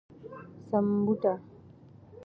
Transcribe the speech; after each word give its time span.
سمبوټه 0.69 1.33